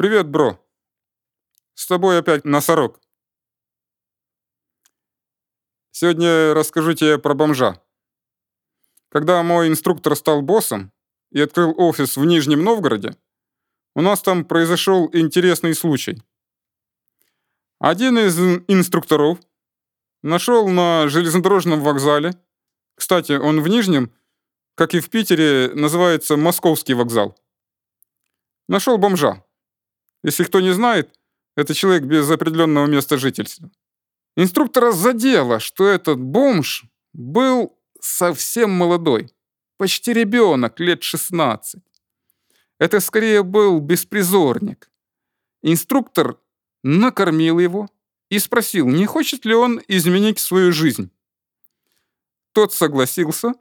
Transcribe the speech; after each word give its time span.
Привет, 0.00 0.30
бро. 0.30 0.58
С 1.74 1.86
тобой 1.86 2.18
опять 2.18 2.46
носорог. 2.46 3.02
Сегодня 5.90 6.54
расскажу 6.54 6.94
тебе 6.94 7.18
про 7.18 7.34
бомжа. 7.34 7.82
Когда 9.10 9.42
мой 9.42 9.68
инструктор 9.68 10.16
стал 10.16 10.40
боссом 10.40 10.90
и 11.30 11.42
открыл 11.42 11.74
офис 11.76 12.16
в 12.16 12.24
Нижнем 12.24 12.64
Новгороде, 12.64 13.14
у 13.94 14.00
нас 14.00 14.22
там 14.22 14.46
произошел 14.46 15.10
интересный 15.12 15.74
случай. 15.74 16.22
Один 17.78 18.16
из 18.16 18.38
инструкторов 18.68 19.38
нашел 20.22 20.66
на 20.68 21.10
железнодорожном 21.10 21.82
вокзале, 21.82 22.42
кстати, 22.94 23.32
он 23.32 23.60
в 23.60 23.68
Нижнем, 23.68 24.14
как 24.76 24.94
и 24.94 25.00
в 25.00 25.10
Питере, 25.10 25.70
называется 25.74 26.38
Московский 26.38 26.94
вокзал, 26.94 27.38
нашел 28.66 28.96
бомжа. 28.96 29.44
Если 30.22 30.44
кто 30.44 30.60
не 30.60 30.72
знает, 30.72 31.18
это 31.56 31.74
человек 31.74 32.04
без 32.04 32.30
определенного 32.30 32.86
места 32.86 33.16
жительства. 33.16 33.70
Инструктора 34.36 34.92
задело, 34.92 35.60
что 35.60 35.86
этот 35.88 36.20
бомж 36.20 36.84
был 37.12 37.76
совсем 38.00 38.70
молодой, 38.70 39.30
почти 39.76 40.12
ребенок, 40.12 40.78
лет 40.80 41.02
16. 41.02 41.82
Это 42.78 43.00
скорее 43.00 43.42
был 43.42 43.80
беспризорник. 43.80 44.90
Инструктор 45.62 46.38
накормил 46.82 47.58
его 47.58 47.90
и 48.30 48.38
спросил, 48.38 48.88
не 48.88 49.06
хочет 49.06 49.44
ли 49.44 49.54
он 49.54 49.82
изменить 49.88 50.38
свою 50.38 50.72
жизнь. 50.72 51.10
Тот 52.52 52.72
согласился, 52.72 53.54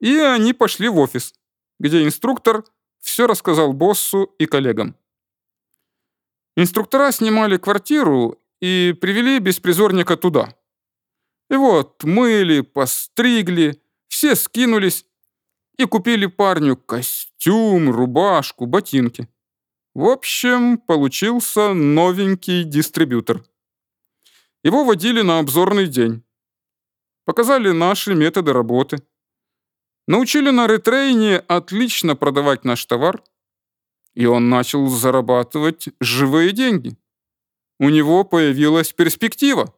и 0.00 0.16
они 0.16 0.52
пошли 0.54 0.88
в 0.88 0.98
офис, 0.98 1.34
где 1.78 2.04
инструктор 2.04 2.64
все 3.00 3.26
рассказал 3.26 3.72
боссу 3.72 4.34
и 4.38 4.46
коллегам. 4.46 4.96
Инструктора 6.56 7.12
снимали 7.12 7.56
квартиру 7.56 8.38
и 8.60 8.94
привели 9.00 9.38
беспризорника 9.38 10.16
туда. 10.16 10.54
И 11.50 11.56
вот 11.56 12.04
мыли, 12.04 12.60
постригли, 12.60 13.82
все 14.08 14.36
скинулись 14.36 15.06
и 15.78 15.84
купили 15.84 16.26
парню 16.26 16.76
костюм, 16.76 17.90
рубашку, 17.90 18.66
ботинки. 18.66 19.28
В 19.94 20.04
общем, 20.04 20.78
получился 20.78 21.74
новенький 21.74 22.64
дистрибьютор. 22.64 23.44
Его 24.64 24.84
водили 24.84 25.22
на 25.22 25.38
обзорный 25.38 25.86
день. 25.86 26.22
Показали 27.24 27.70
наши 27.72 28.14
методы 28.14 28.52
работы. 28.52 29.02
Научили 30.06 30.50
на 30.50 30.66
ретрейне 30.66 31.38
отлично 31.38 32.16
продавать 32.16 32.64
наш 32.64 32.84
товар. 32.86 33.22
И 34.14 34.26
он 34.26 34.50
начал 34.50 34.86
зарабатывать 34.88 35.88
живые 36.00 36.52
деньги. 36.52 36.96
У 37.78 37.88
него 37.88 38.24
появилась 38.24 38.92
перспектива. 38.92 39.74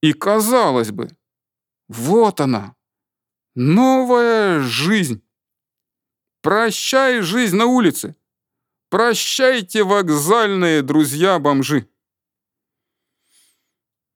И 0.00 0.12
казалось 0.12 0.90
бы, 0.90 1.10
вот 1.88 2.40
она, 2.40 2.74
новая 3.54 4.60
жизнь. 4.60 5.22
Прощай, 6.40 7.20
жизнь 7.20 7.56
на 7.56 7.66
улице. 7.66 8.16
Прощайте, 8.90 9.84
вокзальные 9.84 10.82
друзья-бомжи. 10.82 11.88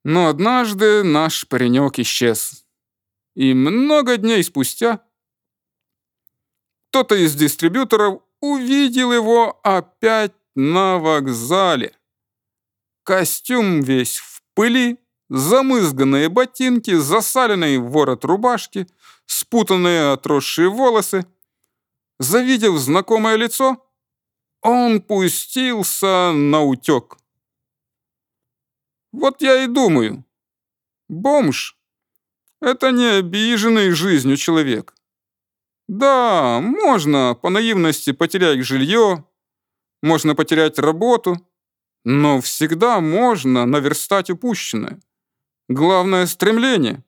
Но 0.05 0.29
однажды 0.29 1.03
наш 1.03 1.47
паренек 1.47 1.99
исчез. 1.99 2.67
И 3.35 3.55
много 3.55 4.17
дней 4.17 4.43
спустя 4.43 5.05
кто-то 6.93 7.15
из 7.15 7.35
дистрибьюторов 7.35 8.21
увидел 8.41 9.13
его 9.13 9.59
опять 9.63 10.35
на 10.55 10.99
вокзале. 10.99 11.97
Костюм 13.03 13.81
весь 13.81 14.19
в 14.19 14.43
пыли, 14.53 14.99
замызганные 15.31 16.29
ботинки, 16.29 16.95
засаленный 16.95 17.79
ворот 17.79 18.27
рубашки, 18.27 18.87
спутанные 19.25 20.13
отросшие 20.13 20.69
волосы. 20.69 21.25
Завидев 22.19 22.77
знакомое 22.77 23.37
лицо, 23.37 23.83
он 24.61 25.01
пустился 25.01 26.33
на 26.33 26.61
утек. 26.61 27.17
Вот 29.13 29.41
я 29.41 29.65
и 29.65 29.67
думаю, 29.67 30.27
бомж— 31.09 31.79
это 32.61 32.91
не 32.91 33.07
обиженный 33.07 33.93
жизнью 33.93 34.37
человек. 34.37 34.95
Да, 35.89 36.61
можно 36.61 37.35
по 37.35 37.51
наивности 37.51 38.13
потерять 38.13 38.65
жилье, 38.65 39.25
можно 40.03 40.35
потерять 40.35 40.79
работу, 40.79 41.47
но 42.05 42.41
всегда 42.41 43.01
можно 43.01 43.67
наверстать 43.67 44.31
упущенное. 44.31 45.01
Главное— 45.69 46.27
стремление. 46.27 47.05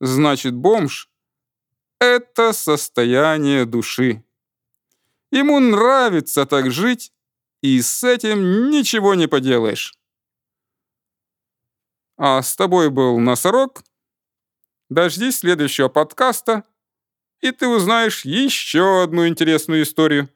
Значит, 0.00 0.54
бомж— 0.54 1.10
это 2.00 2.52
состояние 2.52 3.64
души. 3.64 4.24
Ему 5.30 5.58
нравится 5.60 6.46
так 6.46 6.70
жить, 6.70 7.12
и 7.62 7.80
с 7.80 8.04
этим 8.04 8.70
ничего 8.70 9.14
не 9.14 9.26
поделаешь. 9.26 9.98
А 12.16 12.42
с 12.42 12.54
тобой 12.54 12.90
был 12.90 13.18
Носорог. 13.18 13.82
Дождись 14.88 15.38
следующего 15.38 15.88
подкаста— 15.88 16.64
и 17.40 17.52
ты 17.52 17.66
узнаешь 17.68 18.24
еще 18.24 19.02
одну 19.02 19.26
интересную 19.28 19.82
историю. 19.82 20.28